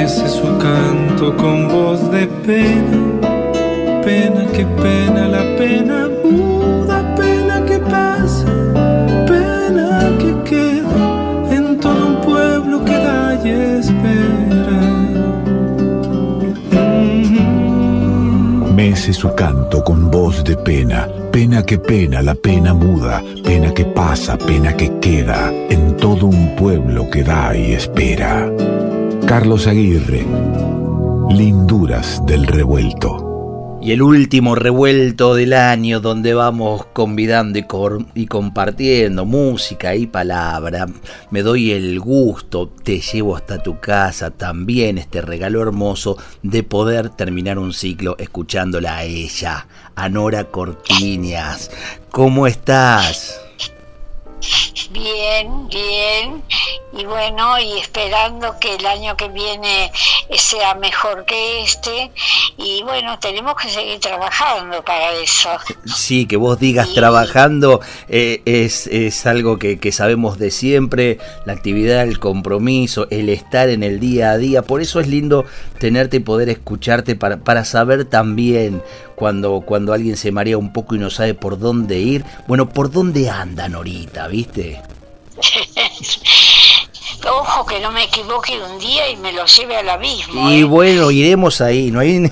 [0.00, 3.20] Mece su canto con voz de pena,
[4.04, 8.46] pena que pena la pena muda, pena que pasa,
[9.26, 14.78] pena que queda en todo un pueblo que da y espera.
[18.76, 23.84] Mece su canto con voz de pena, pena que pena la pena muda, pena que
[23.84, 28.48] pasa, pena que queda en todo un pueblo que da y espera.
[29.28, 30.24] Carlos Aguirre,
[31.28, 33.78] Linduras del Revuelto.
[33.82, 37.58] Y el último revuelto del año donde vamos convidando
[38.14, 40.86] y, compartiendo música y palabra.
[41.30, 47.10] Me doy el gusto, te llevo hasta tu casa también este regalo hermoso de poder
[47.10, 51.70] terminar un ciclo escuchándola a ella, a Nora Cortiñas.
[52.10, 53.47] ¿Cómo estás?
[54.90, 56.42] Bien, bien.
[56.92, 59.92] Y bueno, y esperando que el año que viene
[60.36, 62.10] sea mejor que este.
[62.56, 65.50] Y bueno, tenemos que seguir trabajando para eso.
[65.84, 71.18] Sí, que vos digas trabajando eh, es, es, algo que, que, sabemos de siempre.
[71.44, 74.62] La actividad, el compromiso, el estar en el día a día.
[74.62, 75.44] Por eso es lindo
[75.78, 78.82] tenerte y poder escucharte para, para saber también
[79.14, 82.24] cuando, cuando alguien se marea un poco y no sabe por dónde ir.
[82.46, 84.80] Bueno, ¿por dónde andan ahorita, viste?
[87.30, 90.50] Ojo que no me equivoque un día y me lo lleve al abismo.
[90.50, 90.64] Y ¿eh?
[90.64, 92.20] bueno, iremos ahí, no hay,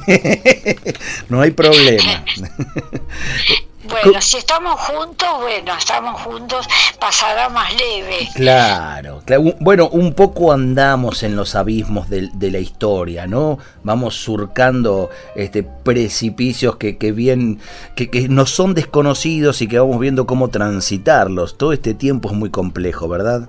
[1.29, 2.25] no hay problema.
[3.89, 6.67] Bueno, si estamos juntos, bueno, estamos juntos,
[6.99, 8.29] pasará más leve.
[8.35, 9.23] Claro,
[9.61, 13.59] bueno, un poco andamos en los abismos de, la historia, ¿no?
[13.83, 17.61] Vamos surcando este, precipicios que, que bien,
[17.95, 21.59] que, que nos son desconocidos y que vamos viendo cómo transitarlos.
[21.59, 23.49] Todo este tiempo es muy complejo, ¿verdad?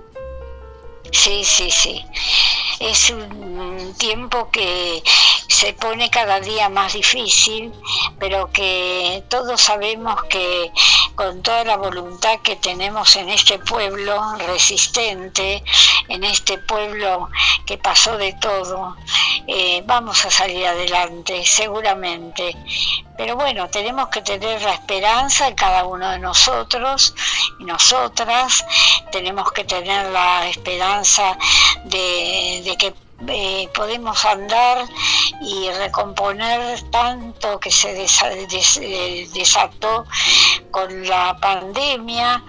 [1.10, 2.04] Sí, sí, sí.
[2.80, 5.02] Es un tiempo que
[5.48, 7.72] se pone cada día más difícil,
[8.18, 10.70] pero que todos sabemos que
[11.14, 15.62] con toda la voluntad que tenemos en este pueblo resistente,
[16.08, 17.28] en este pueblo
[17.66, 18.96] que pasó de todo,
[19.46, 22.56] eh, vamos a salir adelante, seguramente.
[23.16, 27.14] Pero bueno, tenemos que tener la esperanza en cada uno de nosotros
[27.58, 28.64] y nosotras,
[29.10, 31.36] tenemos que tener la esperanza
[31.84, 32.94] de, que
[33.26, 34.86] eh, podemos andar
[35.40, 37.92] y recomponer tanto que se
[39.32, 40.06] desató
[40.70, 42.44] con la pandemia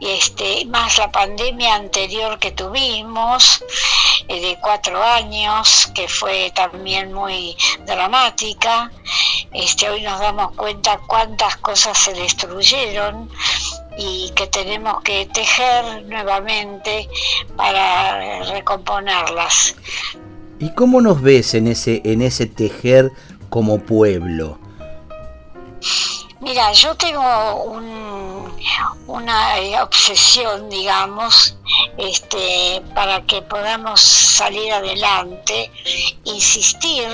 [0.00, 3.64] este, más la pandemia anterior que tuvimos,
[4.28, 8.90] eh, de cuatro años, que fue también muy dramática.
[9.52, 13.30] Este, hoy nos damos cuenta cuántas cosas se destruyeron
[13.98, 17.08] y que tenemos que tejer nuevamente
[17.56, 19.74] para recomponerlas.
[20.58, 23.10] ¿Y cómo nos ves en ese, en ese tejer
[23.50, 24.58] como pueblo?
[26.40, 27.64] Mira, yo tengo
[29.06, 31.56] una eh, obsesión, digamos,
[31.96, 35.70] este, para que podamos salir adelante,
[36.24, 37.08] insistir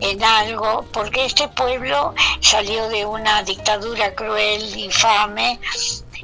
[0.00, 5.58] en algo, porque este pueblo salió de una dictadura cruel, infame,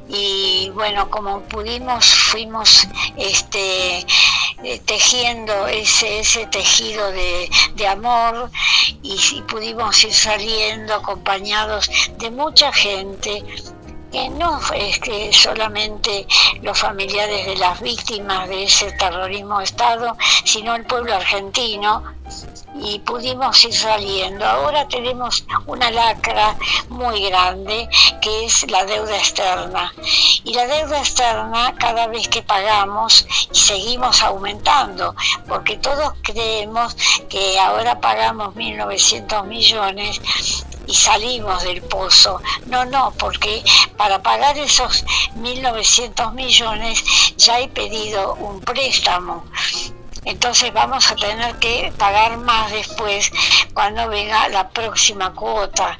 [0.09, 3.99] y bueno, como pudimos, fuimos este,
[4.63, 7.49] eh, tejiendo ese, ese tejido de,
[7.87, 8.51] amor
[9.01, 13.43] y, y pudimos ir saliendo acompañados de mucha gente
[14.11, 16.27] que no es que solamente
[16.61, 22.03] los familiares de las víctimas de ese terrorismo de Estado, sino el pueblo argentino,
[22.79, 24.45] y pudimos ir saliendo.
[24.45, 26.55] Ahora tenemos una lacra
[26.89, 27.89] muy grande
[28.21, 29.93] que es la deuda externa.
[30.43, 35.15] Y la deuda externa cada vez que pagamos y seguimos aumentando,
[35.47, 36.95] porque todos creemos
[37.29, 40.21] que ahora pagamos 1.900 millones
[40.87, 42.41] y salimos del pozo.
[42.65, 43.63] No, no, porque
[43.97, 47.03] para pagar esos 1.900 millones
[47.37, 49.45] ya he pedido un préstamo
[50.29, 53.31] entonces vamos a tener que pagar más después
[53.73, 55.99] cuando venga la próxima cuota.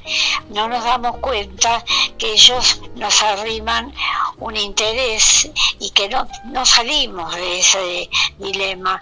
[0.49, 1.83] No nos damos cuenta
[2.19, 3.91] que ellos nos arriman
[4.37, 5.49] un interés
[5.79, 9.01] y que no, no salimos de ese dilema.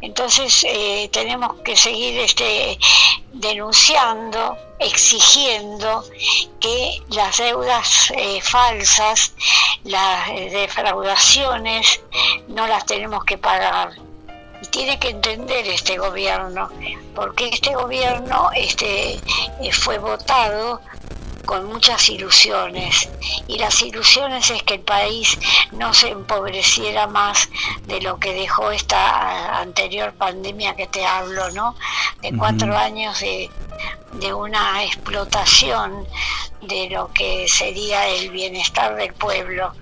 [0.00, 2.76] Entonces eh, tenemos que seguir este,
[3.34, 6.04] denunciando, exigiendo
[6.58, 9.32] que las deudas eh, falsas,
[9.84, 12.00] las defraudaciones,
[12.48, 13.94] no las tenemos que pagar
[14.70, 16.68] tiene que entender este gobierno,
[17.14, 20.80] porque este gobierno este, eh, fue votado
[21.46, 23.08] con muchas ilusiones.
[23.46, 25.38] Y las ilusiones es que el país
[25.72, 27.48] no se empobreciera más
[27.86, 31.76] de lo que dejó esta anterior pandemia que te hablo, ¿no?
[32.20, 33.48] De cuatro años de,
[34.20, 36.04] de una explotación
[36.62, 39.72] de lo que sería el bienestar del pueblo.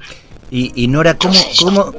[0.51, 1.93] Y, y Nora, ¿cómo, cómo,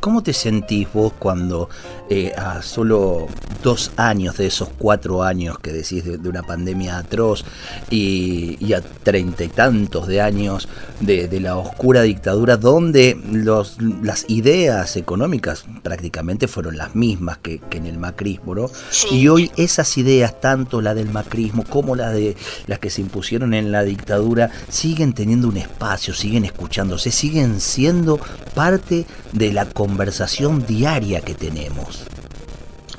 [0.00, 1.68] ¿cómo te sentís vos cuando
[2.12, 3.28] eh, a solo
[3.62, 7.44] dos años de esos cuatro años que decís de, una pandemia atroz
[7.88, 10.68] y, a treinta y tantos de años
[10.98, 17.86] de, la oscura dictadura donde los, las ideas económicas prácticamente fueron las mismas que, en
[17.86, 18.70] el macrismo, ¿no?
[19.12, 22.36] Y hoy esas ideas, tanto la del macrismo como la de
[22.66, 28.18] las que se impusieron en la dictadura, siguen teniendo un espacio, siguen escuchándose, siguen siendo
[28.54, 31.99] parte de la conversación diaria que tenemos.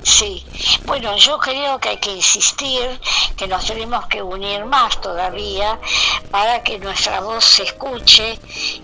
[0.03, 0.43] Sí,
[0.85, 2.99] bueno, yo creo que hay que insistir,
[3.37, 5.79] que nos tenemos que unir más todavía
[6.31, 8.39] para que nuestra voz se escuche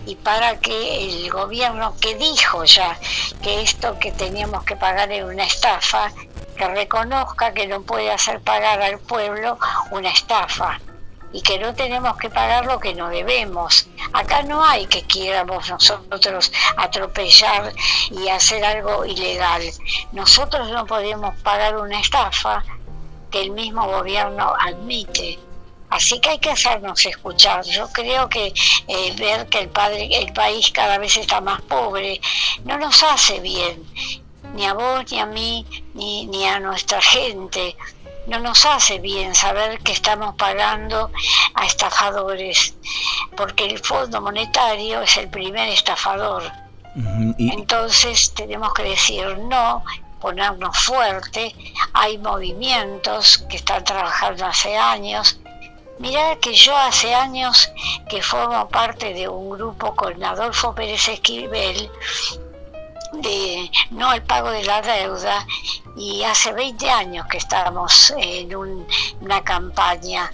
[0.06, 3.00] y para que el gobierno que dijo ya
[3.42, 6.12] que esto que teníamos que pagar era una estafa,
[6.56, 9.58] que reconozca que no puede hacer pagar al pueblo
[9.90, 10.80] una estafa
[11.34, 13.88] y que no tenemos que pagar lo que no debemos.
[14.14, 17.74] Acá no hay que quieramos nosotros atropellar
[18.12, 19.64] y hacer algo ilegal.
[20.14, 22.64] Nosotros no podemos pagar una estafa
[23.32, 25.40] que el mismo gobierno admite.
[25.90, 27.64] Así que hay que hacernos escuchar.
[27.64, 28.54] Yo creo que
[28.88, 32.20] eh, ver que el, padre, el país cada vez está más pobre
[32.66, 33.84] no nos hace bien,
[34.54, 37.76] ni a vos, ni a mí, ni, ni a nuestra gente
[38.28, 41.12] no nos hace bien saber que estamos pagando
[41.54, 42.76] a estafadores,
[43.36, 46.44] porque el Fondo Monetario es el primer estafador.
[47.38, 49.84] Entonces tenemos que decir no,
[50.20, 51.56] ponernos fuerte.
[51.94, 55.40] Hay movimientos que están trabajando hace años.
[56.00, 57.72] Mirá que yo hace años
[58.10, 61.90] que formo parte de un grupo con Adolfo Pérez Esquivel
[63.14, 65.46] de no al pago de la deuda
[65.96, 68.56] y hace 20 años que estábamos en
[69.22, 70.32] una campaña.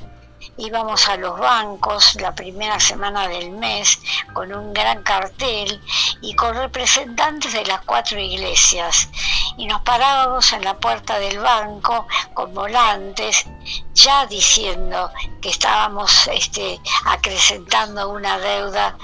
[0.57, 3.99] Íbamos a los bancos la primera semana del mes
[4.33, 5.81] con un gran cartel
[6.21, 9.09] y con representantes de las cuatro iglesias.
[9.57, 13.45] Y nos parábamos en la puerta del banco con volantes
[13.93, 15.11] ya diciendo
[15.41, 18.95] que estábamos este, acrecentando una deuda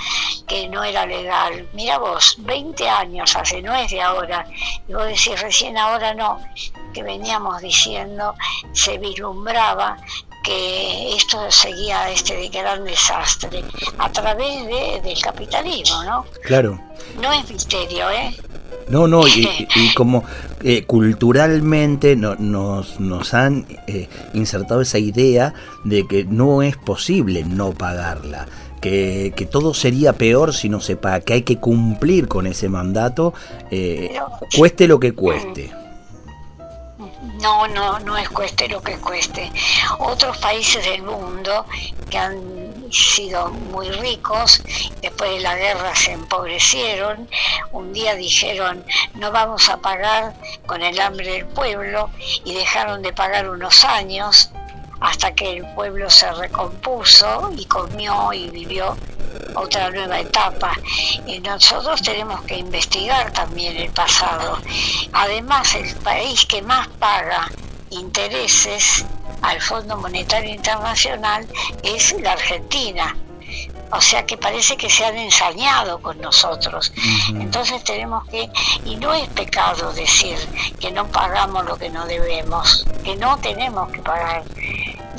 [0.47, 1.67] que no era legal.
[1.73, 4.45] Mira vos, 20 años hace, no es de ahora.
[4.87, 6.39] Y vos decís, recién ahora no,
[6.93, 8.35] que veníamos diciendo,
[8.73, 9.97] se vislumbraba
[10.43, 13.63] que esto seguía este gran desastre
[13.97, 16.25] a través de, del capitalismo, ¿no?
[16.43, 16.79] Claro.
[17.21, 18.35] No es misterio, ¿eh?
[18.89, 20.23] No, no, y, como
[20.63, 25.53] eh, culturalmente nos, nos han eh, insertado esa idea
[25.83, 28.47] de que no es posible no pagarla.
[28.81, 32.69] Que, que, todo sería peor si no se paga, que hay que cumplir con ese
[32.69, 33.33] mandato,
[33.69, 34.17] eh,
[34.57, 35.69] cueste lo que cueste.
[37.41, 39.51] No, no, no es cueste lo que cueste.
[39.99, 41.65] Otros países del mundo
[42.09, 42.59] que han
[42.91, 44.61] sido muy ricos,
[45.01, 47.29] después de la guerra se empobrecieron,
[47.71, 48.83] un día dijeron
[49.13, 50.33] no vamos a pagar
[50.65, 52.09] con el hambre del pueblo
[52.43, 54.51] y dejaron de pagar unos años
[55.01, 58.97] hasta que el pueblo se recompuso y comió y vivió
[59.55, 60.73] otra nueva etapa.
[61.25, 64.59] Y nosotros tenemos que investigar también el pasado.
[65.13, 67.49] Además, el país que más paga
[67.91, 69.05] intereses
[69.41, 71.47] al Fondo Monetario Internacional
[71.83, 73.15] es la Argentina.
[73.91, 76.93] O sea que parece que se han ensañado con nosotros.
[77.29, 78.49] Entonces tenemos que,
[78.85, 80.37] y no es pecado decir
[80.79, 84.43] que no pagamos lo que no debemos, que no tenemos que pagar.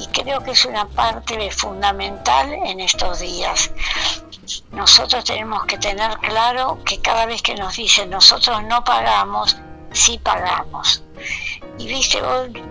[0.01, 3.71] Y creo que es una parte fundamental en estos días.
[4.73, 9.59] Nosotros tenemos que tener claro que cada vez que nos dicen nosotros no pagamos,
[9.93, 11.03] sí pagamos.
[11.79, 12.21] Y viste,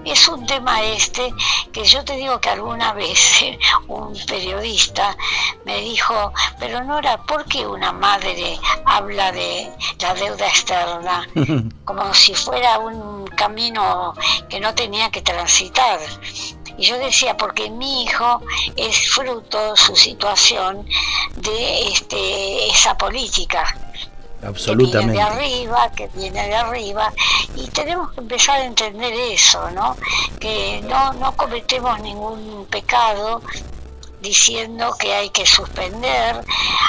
[0.05, 1.33] es un tema este
[1.71, 3.19] que yo te digo que alguna vez
[3.87, 5.15] un periodista
[5.65, 11.27] me dijo, pero Nora, ¿por qué una madre habla de la deuda externa
[11.85, 14.13] como si fuera un camino
[14.49, 15.99] que no tenía que transitar?
[16.79, 18.41] Y yo decía, porque mi hijo
[18.75, 20.87] es fruto, su situación,
[21.35, 23.75] de este, esa política
[24.41, 25.11] Absolutamente.
[25.11, 27.13] Que viene de arriba, que viene de arriba,
[27.55, 29.97] y tenemos que empezar a entender eso, ¿no?
[30.39, 33.41] Que no, no cometemos ningún pecado
[34.21, 36.43] diciendo que hay que suspender,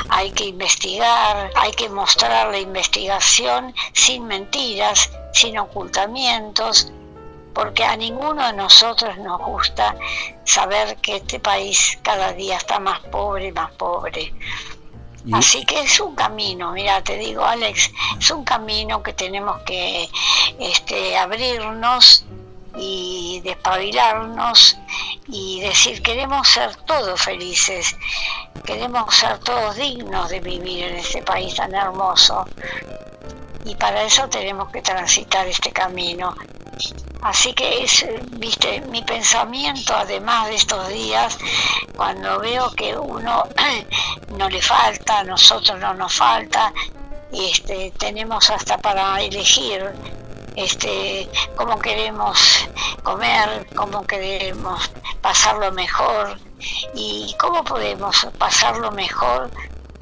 [0.08, 6.92] hay que investigar, hay que mostrar la investigación sin mentiras, sin ocultamientos,
[7.54, 9.96] porque a ninguno de nosotros nos gusta
[10.44, 14.32] saber que este país cada día está más pobre, más pobre.
[15.32, 20.08] Así que es un camino, mira, te digo Alex, es un camino que tenemos que
[20.58, 22.24] este, abrirnos
[22.76, 24.78] y despabilarnos
[25.28, 27.94] y decir queremos ser todos felices,
[28.64, 32.46] queremos ser todos dignos de vivir en este país tan hermoso
[33.64, 36.34] y para eso tenemos que transitar este camino.
[37.22, 41.38] Así que es, viste, mi pensamiento, además de estos días,
[41.94, 43.44] cuando veo que uno
[44.38, 46.72] no le falta, a nosotros no nos falta,
[47.30, 49.92] y este, tenemos hasta para elegir
[50.56, 52.68] este, cómo queremos
[53.02, 56.38] comer, cómo queremos pasarlo mejor
[56.94, 59.50] y cómo podemos pasarlo mejor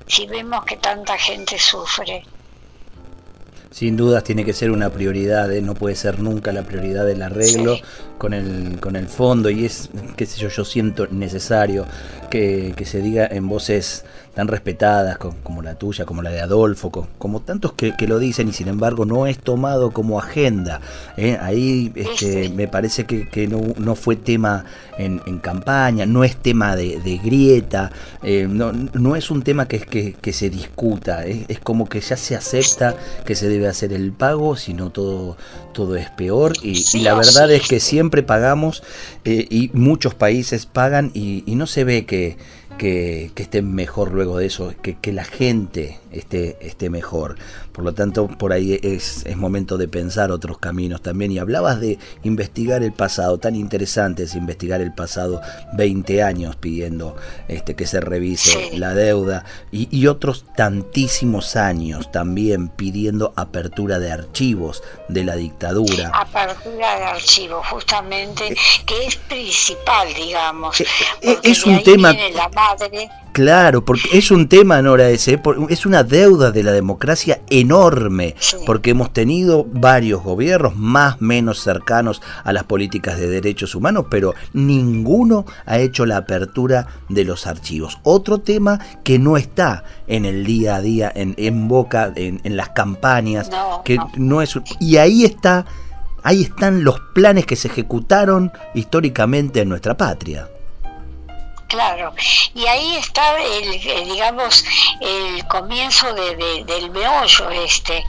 [0.06, 2.25] si vemos que tanta gente sufre
[3.70, 5.60] sin dudas tiene que ser una prioridad, ¿eh?
[5.60, 7.76] no puede ser nunca la prioridad del arreglo
[8.16, 11.87] con, el, con el fondo y es, qué sé yo, yo siento necesario
[12.30, 14.04] que, que se diga en voces
[14.38, 18.52] tan respetadas como la tuya, como la de Adolfo, como, tantos que, lo dicen y
[18.52, 20.80] sin embargo no es tomado como agenda.
[21.16, 21.37] ¿eh?
[21.42, 24.64] Ahí este, me parece que, no, fue tema
[24.97, 27.90] en, campaña, no es tema de, grieta,
[28.23, 31.45] eh, no, es un tema que, que, se discuta, ¿eh?
[31.49, 32.95] es como que ya se acepta
[33.26, 35.37] que se debe hacer el pago, si no todo,
[35.73, 38.85] todo es peor y, la verdad es que siempre pagamos
[39.25, 42.37] y muchos países pagan y no se ve que
[42.78, 47.36] que, estén mejor luego de eso, que, que la gente esté, esté mejor.
[47.72, 51.32] Por lo tanto, por ahí es, es, momento de pensar otros caminos también.
[51.32, 55.40] Y hablabas de investigar el pasado, tan interesante es investigar el pasado,
[55.74, 57.16] 20 años pidiendo
[57.48, 64.10] este, que se revise la deuda y, y, otros tantísimos años también pidiendo apertura de
[64.10, 66.10] archivos de la dictadura.
[66.14, 70.80] Apertura de archivos, justamente, que es principal, digamos.
[70.80, 70.86] Eh,
[71.22, 72.12] eh, es un tema...
[72.12, 77.40] La madre Claro, porque es un tema, Nora, ese, es una deuda de la democracia
[77.49, 78.35] enorme,
[78.66, 84.35] porque hemos tenido varios gobiernos más menos cercanos a las políticas de derechos humanos, pero
[84.54, 88.00] ninguno ha hecho la apertura de los archivos.
[88.02, 93.50] Otro tema que no está en el día a día, en, boca, en, las campañas,
[93.85, 94.42] que no.
[94.42, 95.64] es y ahí está,
[96.25, 100.49] ahí están los planes que se ejecutaron históricamente en nuestra patria.
[101.68, 102.14] Claro,
[102.54, 104.64] y ahí está el, eh, digamos,
[105.02, 108.02] el comienzo de, del meollo este,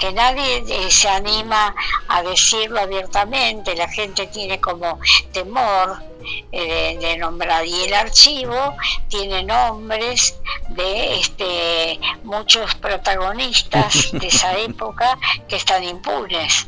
[0.00, 1.72] que nadie eh, se anima
[2.08, 4.98] a decirlo abiertamente, la gente tiene como
[5.32, 6.02] temor
[6.50, 8.74] eh, de, nombrar y el archivo
[9.08, 10.34] tiene nombres
[10.70, 15.16] de este muchos protagonistas de esa época
[15.46, 16.66] que están impunes.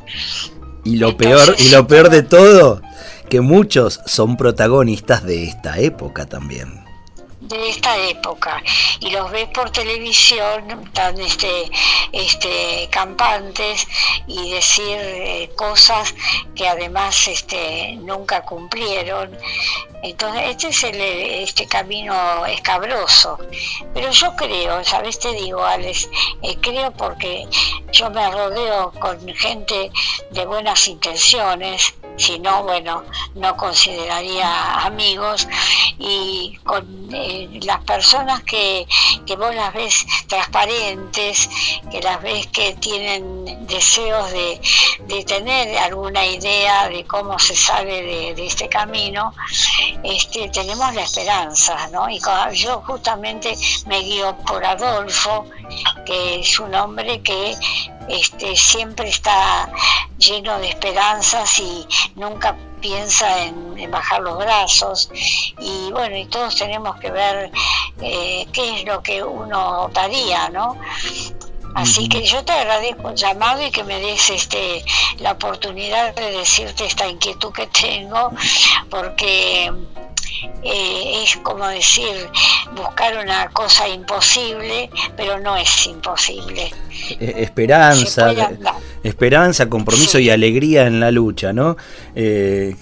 [0.84, 2.80] Y lo peor, y lo peor de todo
[3.28, 6.84] que muchos son protagonistas de esta época también.
[7.40, 8.62] De esta época.
[9.00, 11.70] Y los ves por televisión tan este
[12.12, 13.86] este campantes
[14.26, 16.14] y decir eh, cosas
[16.54, 19.36] que además este nunca cumplieron.
[20.02, 23.38] Entonces este es el este camino escabroso.
[23.94, 26.08] Pero yo creo sabes te digo Alex
[26.42, 27.46] eh, creo porque
[27.92, 29.90] yo me rodeo con gente
[30.30, 33.04] de buenas intenciones si no, bueno,
[33.34, 35.46] no consideraría amigos
[35.98, 38.86] y con eh, las personas que,
[39.26, 41.48] que vos las ves transparentes,
[41.90, 44.60] que las ves que tienen deseos de,
[45.06, 49.32] de tener alguna idea de cómo se sale de, este camino,
[50.02, 52.08] este, tenemos la esperanza, ¿no?
[52.08, 52.20] Y
[52.52, 53.56] yo justamente
[53.86, 55.46] me guío por Adolfo,
[56.04, 57.56] que es un hombre que
[58.08, 59.68] este, siempre está
[60.18, 65.10] lleno de esperanzas y nunca piensa en, bajar los brazos.
[65.58, 67.50] Y bueno y todos tenemos que ver
[68.00, 70.76] eh, qué es lo que uno daría no
[71.76, 74.82] Así que yo te agradezco el llamado y que me des este
[75.18, 78.32] la oportunidad de decirte esta inquietud que tengo,
[78.88, 79.70] porque
[80.62, 82.28] eh, es como decir
[82.74, 86.72] buscar una cosa imposible, pero no es imposible.
[87.20, 88.34] Eh, esperanza,
[89.02, 91.76] esperanza, compromiso y alegría en la lucha, ¿no?
[92.14, 92.74] Eh,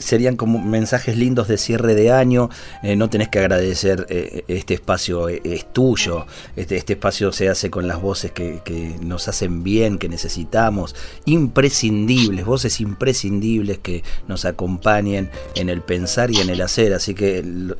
[0.00, 2.50] serían como mensajes lindos de cierre de año.
[2.82, 4.06] no tenés que agradecer
[4.48, 6.26] este espacio es tuyo.
[6.56, 10.94] Este, este, espacio se hace con las voces que, que, nos hacen bien, que necesitamos,
[11.24, 16.92] imprescindibles, voces imprescindibles que nos acompañen en el pensar y en el hacer.
[16.94, 17.76] Así que el,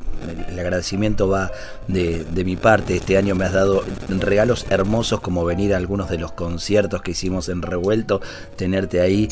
[0.57, 1.51] agradecimiento va
[1.87, 2.97] de, mi parte.
[2.97, 7.11] Este año me has dado regalos hermosos como venir a algunos de los conciertos que
[7.11, 8.21] hicimos en revuelto,
[8.55, 9.27] tenerte ahí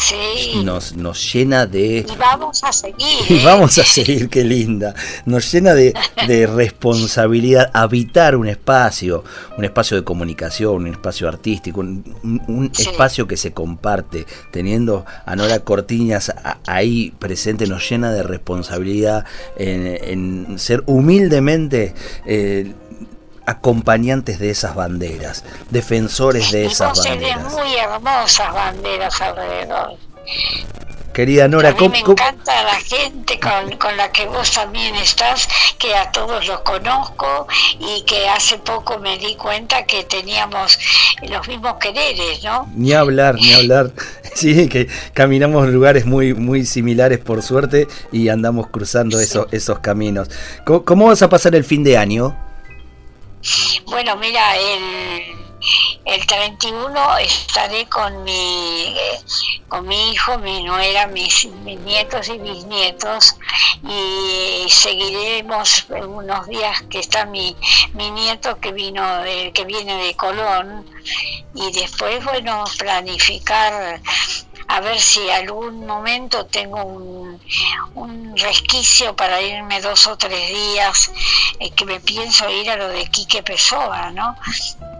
[0.64, 2.06] nos, nos llena de...
[2.08, 2.92] Y vamos a seguir.
[3.30, 3.42] Y ¿eh?
[3.44, 4.94] vamos a seguir, qué linda.
[5.26, 5.94] Nos llena de,
[6.48, 9.24] responsabilidad habitar un espacio,
[9.58, 14.28] un espacio de comunicación, un espacio artístico, un, espacio que se comparte.
[14.52, 16.32] Teniendo a Nora Cortiñas
[16.68, 19.26] ahí presente nos llena de responsabilidad
[19.58, 21.96] en, ser humildemente...
[22.26, 22.74] Eh,
[23.44, 27.52] acompañantes de esas banderas, defensores de esas banderas.
[27.52, 29.98] muy hermosas banderas alrededor.
[31.14, 35.48] Querida Nora, a mí me encanta la gente con, con, la que vos también estás,
[35.78, 37.48] que a todos los conozco
[37.80, 40.80] y que hace poco me di cuenta que teníamos
[41.28, 42.70] los mismos quereres, ¿no?
[42.76, 43.92] Ni hablar, ni hablar.
[44.34, 50.30] Sí, que caminamos lugares muy, muy similares por suerte y andamos cruzando esos, esos caminos.
[50.64, 52.38] ¿Cómo vas a pasar el fin de año?
[53.88, 55.36] Bueno, mira, el,
[56.06, 58.96] el 31 estaré con mi,
[59.72, 63.38] con mi hijo, mi nuera, mis, mis nietos y bisnietos.
[63.88, 67.56] Y seguiremos unos días que está mi,
[67.94, 70.86] mi nieto que vino de, que viene de Colón.
[71.56, 74.02] Y después bueno planificar
[74.68, 77.21] a ver si algún momento tengo un,
[77.96, 81.12] un resquicio para irme dos o tres días,
[81.60, 84.36] eh, que me pienso ir a lo de Quique Pessoa, ¿no?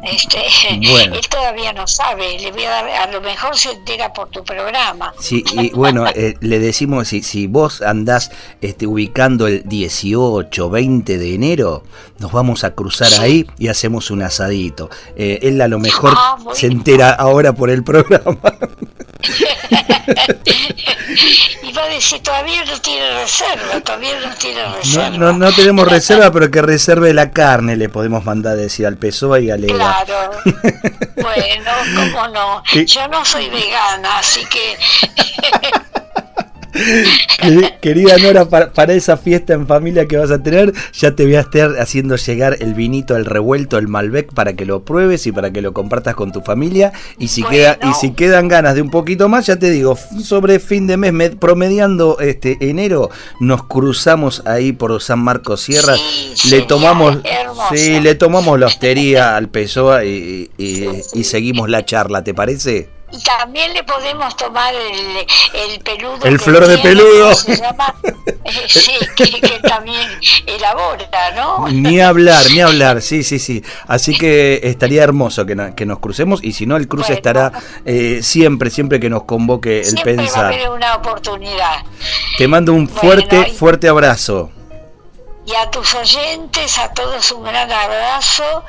[0.04, 0.40] Este,
[0.72, 4.44] él todavía no sabe, le voy a dar, a lo mejor se entera por tu
[4.44, 5.14] programa.
[5.20, 8.32] Sí, y bueno, eh, le decimos, si, si vos andás
[8.62, 11.84] este, ubicando el 18, 20 de enero,
[12.18, 14.90] nos vamos a cruzar ahí y hacemos un asadito.
[15.16, 18.38] Eh, él a lo mejor ah, se entera ahora por el programa.
[21.64, 25.10] y va a decir, todavía no tiene reserva, todavía no tiene reserva.
[25.18, 29.44] No, no, tenemos reserva, pero que reserve la carne, le podemos mandar decir al PSOE
[29.44, 29.76] y a Lega.
[29.76, 30.32] Claro.
[31.16, 32.64] bueno, cómo no.
[32.86, 34.78] Yo no soy vegana, así que...
[37.82, 41.42] Querida Nora, para, esa fiesta en familia que vas a tener, ya te voy a
[41.42, 45.52] estar haciendo llegar el vinito, el revuelto, el Malbec para que lo pruebes y para
[45.52, 46.94] que lo compartas con tu familia.
[47.18, 50.60] Y si, queda, y si quedan ganas de un poquito más, ya te digo, sobre
[50.60, 53.10] fin de mes, promediando este enero,
[53.40, 55.96] nos cruzamos ahí por San Marcos Sierra.
[56.50, 57.18] le tomamos,
[57.74, 63.01] sí, le tomamos la hostería al Pessoa y, y seguimos la charla, ¿te parece?
[63.12, 66.20] Y también le podemos tomar el, el peludo.
[66.24, 67.32] El flor de peludo.
[67.32, 67.36] Eh,
[68.68, 70.10] sí, que, también
[70.46, 71.68] elabora, ¿no?
[71.68, 73.64] Ni hablar, ni hablar, sí, sí, sí.
[73.88, 77.52] Así que estaría hermoso que, que nos crucemos y si no, el cruce estará
[77.86, 80.54] eh, siempre, siempre que nos convoque el pensar.
[80.54, 81.84] Va a una oportunidad.
[82.38, 84.52] Te mando un fuerte, fuerte abrazo
[85.46, 88.64] y a tus oyentes, a todos un gran abrazo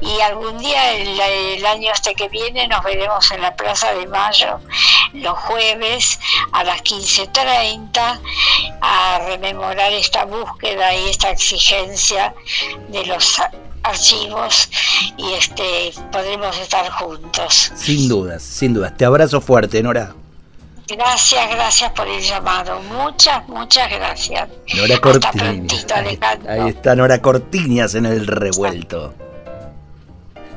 [0.00, 4.60] y algún día el, año este que viene nos veremos en la Plaza de Mayo
[5.14, 6.18] los jueves
[6.52, 8.20] a las 15.30
[8.80, 12.34] a rememorar esta búsqueda y esta exigencia
[12.88, 13.40] de los
[13.82, 14.68] archivos
[15.16, 17.72] y este podremos estar juntos.
[17.74, 18.96] Sin dudas, sin dudas.
[18.96, 20.14] Te abrazo fuerte, Nora.
[20.88, 22.80] Gracias, gracias por el llamado.
[22.82, 24.48] Muchas, muchas gracias.
[24.74, 25.86] Nora Cortiñas.
[26.48, 29.14] Ahí está Nora Cortiñas en el revuelto.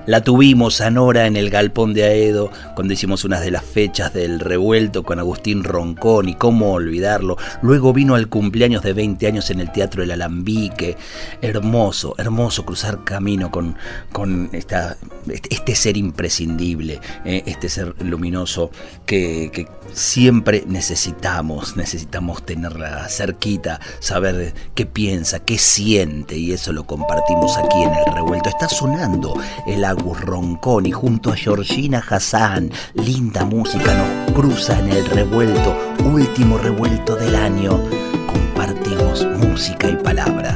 [0.07, 4.11] La tuvimos a Nora en el galpón de Aedo cuando hicimos unas de las fechas
[4.11, 7.37] del revuelto con Agustín Roncón y cómo olvidarlo.
[7.61, 10.97] Luego vino al cumpleaños de 20 años en el Teatro del Alambique.
[11.43, 13.75] Hermoso, hermoso cruzar camino con,
[14.11, 18.71] con esta, este ser imprescindible, eh, este ser luminoso
[19.05, 26.85] que, que siempre necesitamos, necesitamos tenerla cerquita, saber qué piensa, qué siente y eso lo
[26.85, 28.49] compartimos aquí en el revuelto.
[28.49, 32.71] Está sonando el Agus Ronconi junto a Georgina Hassan.
[32.93, 35.75] Linda música nos cruza en el revuelto,
[36.05, 37.77] último revuelto del año.
[38.25, 40.55] Compartimos música y palabra.